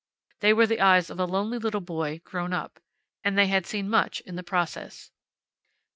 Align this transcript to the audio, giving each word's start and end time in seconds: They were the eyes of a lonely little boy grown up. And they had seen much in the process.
They 0.39 0.51
were 0.51 0.65
the 0.65 0.81
eyes 0.81 1.11
of 1.11 1.19
a 1.19 1.25
lonely 1.25 1.59
little 1.59 1.79
boy 1.79 2.21
grown 2.23 2.53
up. 2.53 2.79
And 3.23 3.37
they 3.37 3.45
had 3.45 3.67
seen 3.67 3.87
much 3.87 4.19
in 4.21 4.35
the 4.35 4.41
process. 4.41 5.11